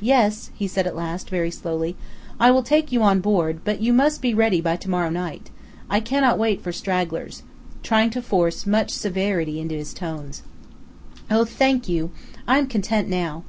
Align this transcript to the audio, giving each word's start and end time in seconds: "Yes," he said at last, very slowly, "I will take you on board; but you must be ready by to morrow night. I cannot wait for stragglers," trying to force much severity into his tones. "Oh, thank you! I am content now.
"Yes," 0.00 0.50
he 0.54 0.66
said 0.66 0.86
at 0.86 0.96
last, 0.96 1.28
very 1.28 1.50
slowly, 1.50 1.96
"I 2.40 2.50
will 2.50 2.62
take 2.62 2.92
you 2.92 3.02
on 3.02 3.20
board; 3.20 3.60
but 3.62 3.82
you 3.82 3.92
must 3.92 4.22
be 4.22 4.32
ready 4.32 4.58
by 4.58 4.76
to 4.76 4.88
morrow 4.88 5.10
night. 5.10 5.50
I 5.90 6.00
cannot 6.00 6.38
wait 6.38 6.62
for 6.62 6.72
stragglers," 6.72 7.42
trying 7.82 8.08
to 8.12 8.22
force 8.22 8.64
much 8.64 8.88
severity 8.90 9.60
into 9.60 9.74
his 9.74 9.92
tones. 9.92 10.42
"Oh, 11.30 11.44
thank 11.44 11.90
you! 11.90 12.10
I 12.48 12.56
am 12.56 12.68
content 12.68 13.08
now. 13.10 13.44